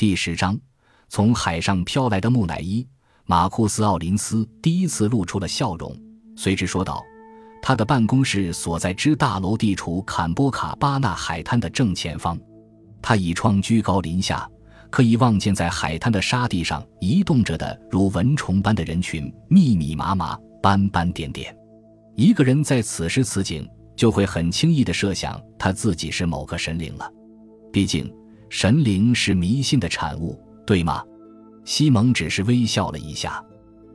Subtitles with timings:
[0.00, 0.58] 第十章，
[1.10, 2.88] 从海上飘来的木乃伊。
[3.26, 5.94] 马库斯·奥林斯第一次露出了笑容，
[6.34, 7.04] 随之说道
[7.60, 12.40] ：“他的办公室所在之大楼地处坎波卡巴纳海滩的正前方，
[13.02, 14.48] 他倚窗居高临下，
[14.88, 21.54] 可以望见在海滩的沙地上移动着的如蚊虫般的人群，密密麻麻，斑斑点点。
[22.16, 27.06] 一个人在此时此景，就会很轻易地设想他自己是某个神灵了。
[27.70, 28.10] 毕竟。”
[28.50, 30.36] 神灵是迷信的产物，
[30.66, 31.04] 对吗？
[31.64, 33.42] 西蒙只是微笑了一下。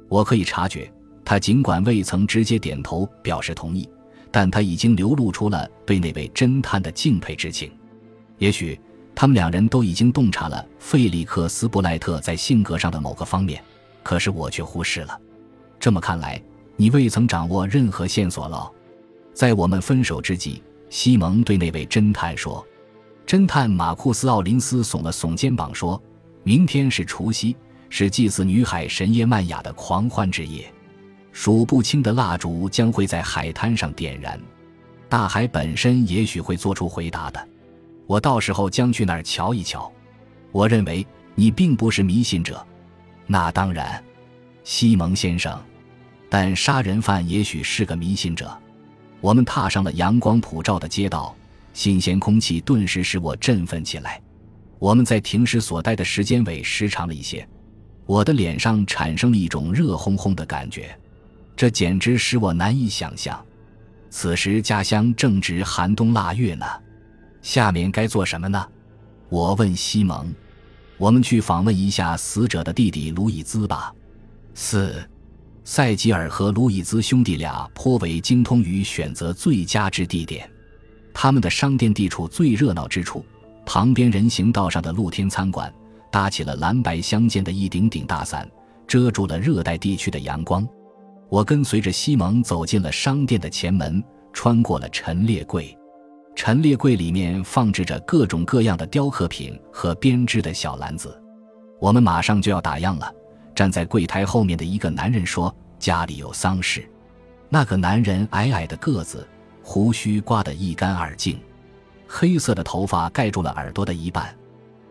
[0.07, 0.89] 我可以察觉，
[1.25, 3.87] 他尽管未曾直接点头表示同意，
[4.31, 7.69] 但他已经流露出了对那位侦探的敬佩之情。
[8.37, 8.79] 也许
[9.13, 13.61] 他们两人都已经洞察了费利克斯·布莱特在性格上的某个方面，
[14.03, 15.19] 可是我却忽视了。
[15.77, 16.41] 这么看来，
[16.77, 18.71] 你未曾掌握任何线索了。
[19.33, 22.65] 在我们分手之际，西蒙对那位侦探说。
[23.25, 25.99] 侦探马库斯·奥林斯耸了耸肩膀，说
[26.43, 27.55] ：“明天是除夕，
[27.89, 30.71] 是祭祀女海神耶曼雅的狂欢之夜，
[31.31, 34.39] 数不清的蜡烛将会在海滩上点燃，
[35.09, 37.47] 大海本身也许会做出回答的。
[38.05, 39.91] 我到时候将去那儿瞧一瞧。
[40.51, 42.63] 我认为你并不是迷信者，
[43.25, 44.01] 那当然，
[44.63, 45.59] 西蒙先生，
[46.29, 48.55] 但杀人犯也许是个迷信者。
[49.19, 51.35] 我们踏上了阳光普照的街道。”
[51.75, 54.19] 新鲜空气顿时使我振奋起来。
[54.79, 57.45] 我们在停尸所待的时间尾时长了一些，
[58.05, 60.97] 我的脸上产生了一种热烘烘的感觉，
[61.53, 63.43] 这简直使我难以想象。
[64.09, 66.65] 此时家乡正值寒冬腊月呢。
[67.41, 68.65] 下面该做什么呢？
[69.27, 70.33] 我问西蒙。
[70.97, 73.93] 我们去访问一下死者的弟弟卢伊兹吧。
[74.53, 75.05] 四，
[75.65, 80.49] 塞吉尔和卢伊兹兄弟俩颇为精通于选择最佳之地点。
[81.17, 83.25] 他们的商店地处最热闹之处，
[83.65, 85.73] 旁边人行道上的露天餐馆
[86.11, 88.47] 搭起了蓝白相间的一顶顶大伞，
[88.85, 90.67] 遮住了热带地区的阳光。
[91.29, 94.03] 我跟随着西蒙走进了商店的前门，
[94.33, 95.75] 穿过了陈列柜。
[96.35, 101.17] 陈列柜里面放置着各种各样的雕刻品和编织的小篮子。
[101.79, 103.09] 我们马上就要打烊了。
[103.55, 106.85] 站在柜台后面的一个男人说：“家里有丧事。”
[107.47, 109.25] 那个男人矮矮的个子。
[109.67, 111.39] 胡须刮得一干二净，
[112.07, 114.33] 黑色的头发盖住了耳朵的一半。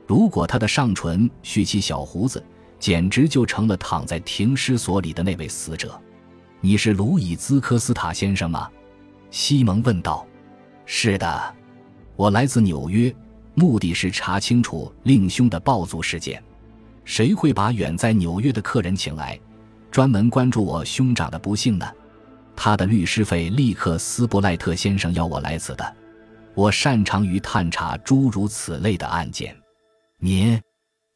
[0.04, 2.44] 如果他的上唇蓄起小胡子，
[2.80, 5.98] 简直就成了躺在停尸所里的那位死者。
[6.60, 8.68] 你是卢伊兹科斯塔先生吗？
[9.30, 10.26] 西蒙问道。
[10.84, 11.54] 是的，
[12.16, 13.14] 我来自纽约，
[13.54, 16.42] 目的是查清楚令兄的暴族事件。
[17.04, 19.38] 谁会把远在纽约的客人请来，
[19.92, 21.88] 专门关注我兄长的不幸呢？
[22.56, 25.96] 他的律师费立刻斯布赖特先生要我来此的。
[26.54, 29.56] 我擅长于探查诸如此类的案件。
[30.18, 30.60] 您，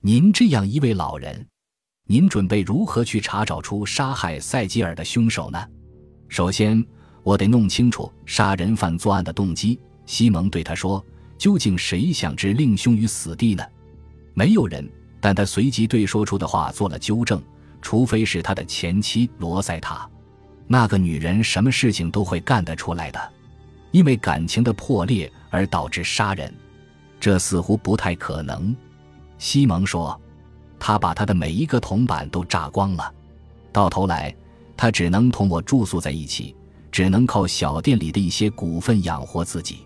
[0.01, 1.47] 您这样一位老人，
[2.07, 5.65] 您准备如何去查找出杀害塞吉尔的凶手呢？
[6.29, 6.85] 首先，
[7.23, 9.81] 我得弄清楚杀人犯作案的动机。
[10.07, 11.05] 西蒙对他说
[11.39, 13.65] ：“究竟谁想置令兄于死地呢？”
[14.35, 14.89] 没有人。
[15.21, 17.43] 但他随即对说出的话做了纠正
[17.83, 20.09] ：“除非是他的前妻罗塞塔。”
[20.71, 23.33] 那个女人什么事情都会干得出来的，
[23.91, 26.55] 因为感情的破裂而导致杀人，
[27.19, 28.77] 这似乎不太可能。
[29.39, 30.21] 西蒙说
[30.79, 33.11] ：“他把他的每一个铜板都榨光了，
[33.73, 34.35] 到头来
[34.77, 36.55] 他只能同我住宿在一起，
[36.93, 39.79] 只能靠小店里的一些股份养活自己。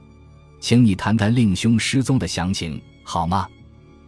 [0.60, 3.46] 请你谈谈令兄失踪的详情好吗？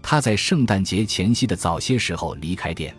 [0.02, 2.92] 他在圣诞节前夕的早些时候离开店，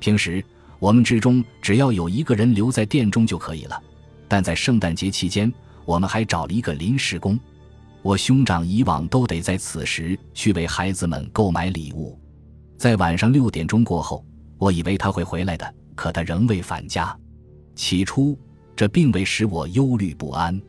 [0.00, 0.44] 平时。”
[0.84, 3.82] 我们之中只要有一个人留在店中就可以了，
[4.28, 5.50] 但在圣诞节期间，
[5.86, 7.40] 我们还找了一个临时工。
[8.02, 12.20] 我兄长以往都得在此时去为孩子们购买礼物。
[12.76, 14.22] 在晚上六点钟过后，
[14.58, 17.18] 我以为他会回来的，可他仍未返家。
[17.74, 18.38] 起初，
[18.76, 20.60] 这并未使我忧虑不安。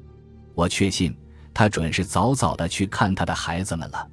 [0.54, 1.14] 我确信
[1.54, 4.09] 他准是早早的去看他的孩子们了。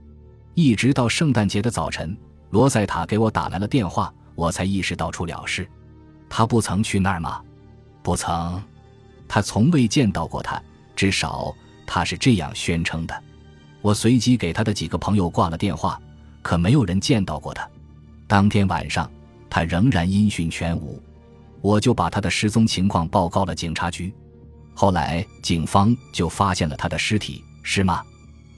[0.55, 2.17] 一直到圣诞节的早晨，
[2.51, 5.65] 罗塞塔给我打来了电话，我才意识到出了事。
[6.35, 7.43] 他不曾去那儿吗？
[8.03, 8.61] 不曾，
[9.29, 10.61] 他从未见到过他，
[10.97, 11.55] 至少
[11.87, 13.23] 他是这样宣称的。
[13.83, 16.01] 我随即给他的几个朋友挂了电话，
[16.41, 17.69] 可没有人见到过他。
[18.27, 19.11] 当天晚上，
[19.51, 20.99] 他仍然音讯全无，
[21.61, 24.11] 我就把他的失踪情况报告了警察局。
[24.73, 28.03] 后来警方就发现了他的尸体，是吗？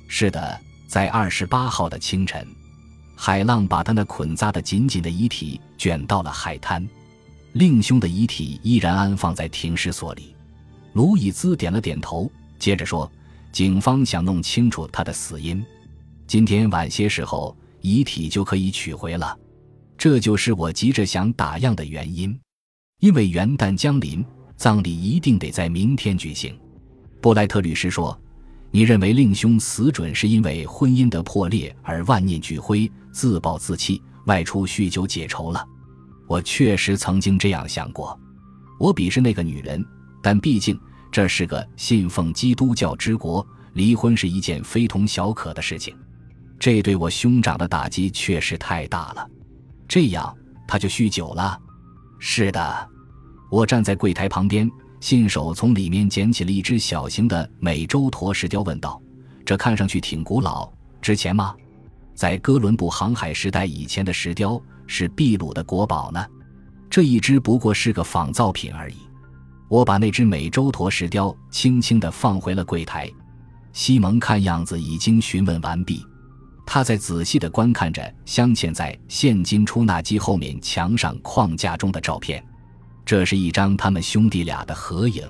[0.07, 2.47] 是的，在二十八号的清晨，
[3.17, 6.89] 海浪把他那捆扎的紧紧的遗体卷到了海滩。
[7.55, 10.35] 令兄的遗体依然安放在停尸所里，
[10.95, 12.29] 卢以兹点了点头，
[12.59, 13.11] 接着说
[13.53, 15.65] ：“警方想弄清楚他的死因。
[16.27, 19.39] 今天晚些时候，遗体就可以取回了。
[19.97, 22.37] 这就是我急着想打样的原因，
[22.99, 24.25] 因为元旦将临，
[24.57, 26.59] 葬礼一定得在明天举行。
[27.21, 28.21] 布莱特律师说
[28.73, 35.65] ：“你认为令兄死准是因为婚姻的破裂而万念俱灰、自暴自弃，外出酗酒解愁了？”
[36.27, 38.19] 我确实曾经这样想过。
[38.79, 39.85] 我鄙视那个女人，
[40.23, 40.79] 但毕竟
[41.13, 45.97] 这是个信奉基督教之国，离婚是一件非同小可的事情。
[46.59, 49.29] 这对我兄长的打击确实太大了。
[49.87, 50.35] 这样
[50.67, 51.59] 他就酗酒了。
[52.19, 52.89] 是的，
[53.51, 54.71] 我站在柜台旁边，
[55.01, 59.01] 信手从里面捡起了一只小型的美洲驼石雕，问道
[59.45, 60.73] ：“这看上去挺古老，
[61.03, 61.55] 值钱吗？”
[62.15, 66.25] 在哥伦布航海时代以前的石雕是秘鲁的国宝呢。
[66.91, 68.97] 这一只不过是个仿造品而已。
[69.69, 73.11] 我把那只美洲驼石雕轻轻地放回了柜台。
[73.73, 76.07] 西蒙看样子已经询问完毕。
[76.67, 82.43] 他在仔细地观看着镶嵌在现金出纳机后面墙上框架中的照片，
[83.05, 85.29] 这是一张他们兄弟俩的合影。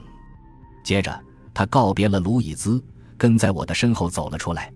[0.85, 1.19] 接着，
[1.55, 2.83] 他告别了卢以兹，
[3.17, 4.71] 跟在我的身后走了出来。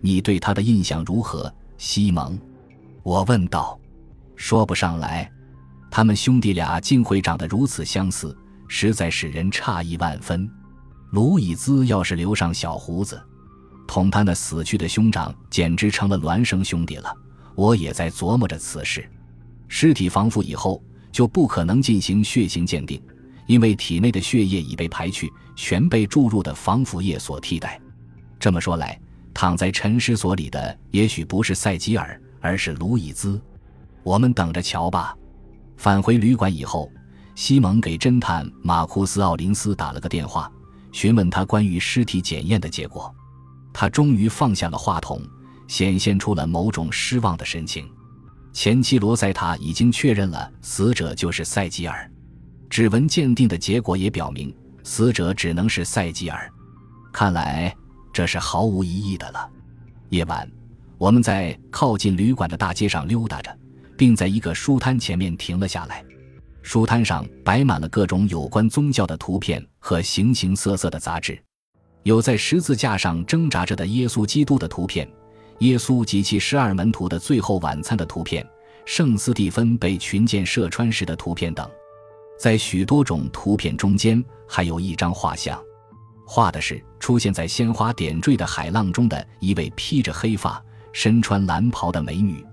[0.00, 2.38] 你对他的印象如何，西蒙？
[3.02, 3.78] 我问道。
[4.36, 5.30] 说不上来，
[5.90, 8.36] 他们兄弟俩竟会长得如此相似，
[8.68, 10.48] 实在使人诧异万分。
[11.10, 13.20] 卢以兹要是留上小胡子。
[13.86, 17.12] 同他那死去的兄长简直成了孪生兄弟了。
[17.54, 19.08] 我也在琢磨着此事。
[19.68, 23.00] 尸体防腐以后就不可能进行血型鉴定，
[23.46, 27.80] 因为体内的血液已被排去，全被注入的防腐液所替代。
[28.38, 29.00] 这么说来，
[29.32, 33.40] 躺在沉尸所里的也许不是塞吉尔，而是卢伊兹。
[34.06, 35.16] 我们等着瞧吧。
[35.76, 36.88] 返回旅馆以后，
[37.34, 40.48] 西蒙给侦探马库斯·奥林斯打了个电话，
[40.92, 43.12] 询问他关于尸体检验的结果。
[43.72, 45.20] 他终于放下了话筒，
[45.66, 47.84] 显现出了某种失望的神情。
[48.52, 52.08] 前妻罗塞塔已经确认了死者就是塞吉尔，
[52.70, 54.54] 指纹鉴定的结果也表明
[54.84, 56.48] 死者只能是塞吉尔。
[57.12, 57.74] 看来
[58.12, 59.50] 这是毫无疑义的了。
[60.10, 60.48] 夜晚，
[60.96, 63.58] 我们在靠近旅馆的大街上溜达着，
[63.96, 66.04] 并在一个书摊前面停了下来。
[66.62, 71.40] 书摊上摆满了各种有关宗教的图片和形形色色的杂志。
[72.02, 75.08] 有在十字架上挣扎着的耶稣基督的图片，
[75.58, 78.46] 耶稣及其十二门徒的最后晚餐的图片，
[78.84, 81.68] 圣斯蒂芬被群箭射穿时的图片等。
[82.38, 85.60] 在许多种图片中间，还有一张画像，
[86.26, 90.62] 画的是出现在鲜花点缀的海浪中的一位披着黑发、
[90.92, 92.44] 身穿蓝袍的美女。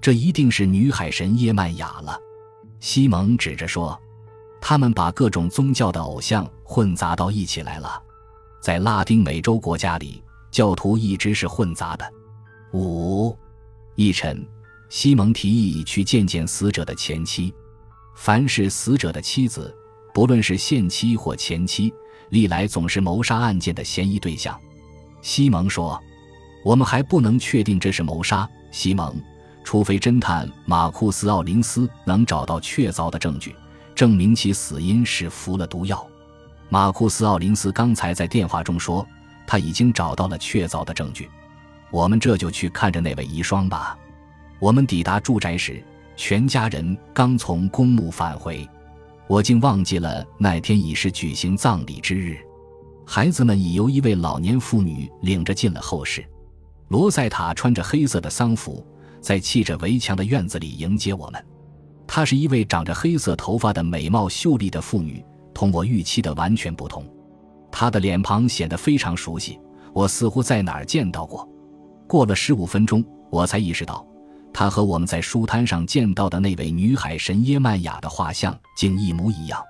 [0.00, 2.18] 这一定是女海神耶曼雅了。
[2.80, 4.00] 西蒙指着说
[4.60, 8.02] ：“他们把各种宗教的偶像混杂到一起来了。”
[8.62, 12.12] 在拉丁美洲国家里，教徒一直是混杂的。
[12.72, 13.36] 五，
[13.94, 14.46] 一晨，
[14.88, 17.52] 西蒙提议去见见死者的前妻。
[18.16, 19.74] 凡是死者的妻子，
[20.12, 21.92] 不论是现妻或前妻，
[22.30, 24.58] 历来总是谋杀案件的嫌疑对象。
[25.22, 26.00] 西蒙说
[26.64, 29.14] ：“我们还不能确定这是谋杀，西蒙，
[29.68, 33.54] 除非侦探马库斯·奥林斯能找到确凿的证据，
[33.94, 36.08] 证明其死因是服了毒药。”
[36.70, 39.06] 马库斯·奥林斯刚才在电话中说，
[39.46, 41.28] 他已经找到了确凿的证据。
[41.90, 43.98] 我们这就去看着那位遗孀吧。
[44.58, 45.84] 我们抵达住宅时，
[46.16, 48.66] 全家人刚从公墓返回。
[49.26, 52.38] 我竟忘记了那天已是举行葬礼之日。
[53.04, 56.24] 孩子们已由一位老年妇女领着进了后室。
[56.88, 58.82] 罗塞塔穿着黑色的丧服，
[59.20, 61.44] 在砌着围墙的院子里迎接我们。
[62.06, 65.24] 她是一位长着黑色头发的美貌秀丽的妇女。
[65.54, 67.04] 同我预期的完全不同，
[67.68, 69.58] 她的脸庞显得非常熟悉，
[69.92, 71.48] 我似乎在哪儿见到过。
[72.06, 74.06] 过了十五分钟，我才意识到，
[74.52, 79.60] 他和我们在书摊上见到的那位女海神耶曼雅的画像竟一模一样。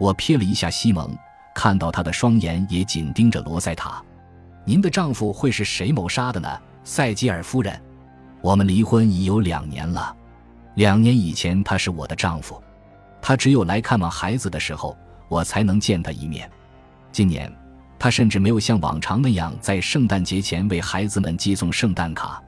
[0.00, 1.14] 我瞥了一下西蒙，
[1.54, 4.02] 看到他的双眼也紧盯着罗塞塔。
[4.64, 6.48] 您的丈夫会是谁谋杀的呢，
[6.84, 7.78] 塞吉尔夫人？
[8.40, 10.14] 我们离婚已有两年了，
[10.74, 12.62] 两年以前他是我的丈夫，
[13.20, 14.96] 他只有来看望孩子的时候。
[15.28, 16.50] 我才能见他一面。
[17.12, 17.54] 今年，
[17.98, 22.42] 他甚至没有像往常那样在圣诞节前为孩子们寄送圣诞卡。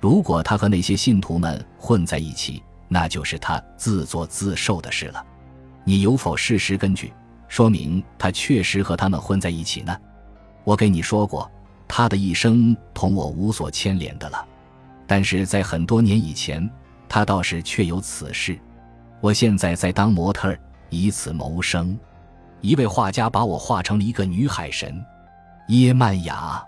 [0.00, 5.24] 如果他和那些信徒们混在一起，那就是他自作自受的事了。
[5.84, 7.12] 你有否事实根据
[7.46, 9.96] 说明他确实和他们混在一起呢？
[10.64, 11.48] 我给你说过，
[11.86, 14.44] 他的一生同我无所牵连的了。
[15.06, 16.68] 但是在很多年以前，
[17.08, 18.58] 他倒是确有此事。
[19.20, 20.56] 我现在在当模特，
[20.90, 21.98] 以此谋生。
[22.60, 25.04] 一位画家把我画成了一个女海神，
[25.68, 26.62] 耶曼雅。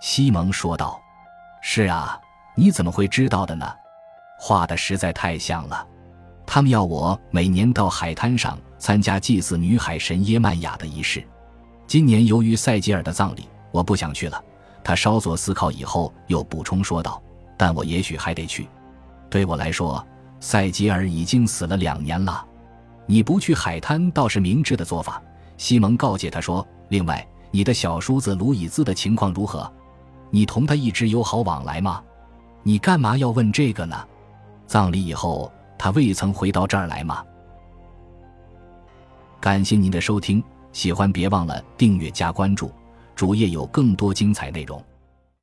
[0.00, 1.00] 西蒙说道
[1.62, 2.18] ：“是啊，
[2.54, 3.66] 你怎么会知道的呢？
[4.38, 5.86] 画的实在太像了。
[6.46, 11.22] 他们要我每年到海滩上参加祭祀女海神耶曼雅的仪式。
[11.86, 14.42] 今年由于塞吉尔的葬礼，我不想去了。
[14.82, 17.22] 他稍作思考以后，又补充说道
[17.60, 18.66] ：“但我也许还得去。
[19.28, 20.02] 对我来说，
[20.40, 22.42] 塞吉尔已经死了两年了。
[23.04, 25.22] 你不去海滩倒是明智的做法。”
[25.58, 29.70] 西蒙告诫他说：“另外，你的小叔子卢以兹的情况如何？
[30.30, 32.02] 你同他一直友好往来吗？
[32.62, 34.08] 你干嘛要问这个呢？
[34.66, 37.22] 葬礼以后，他未曾回到这儿来吗？”
[39.38, 42.72] 感谢您的收听，喜欢别忘了订阅加关注，
[43.14, 44.82] 主页有更多精彩内容。